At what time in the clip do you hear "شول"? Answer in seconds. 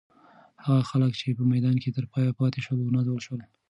2.65-2.79, 3.27-3.41